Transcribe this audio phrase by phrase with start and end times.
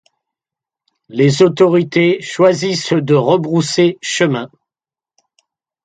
[1.09, 4.49] Les autorités choisissent de rebrousser chemin.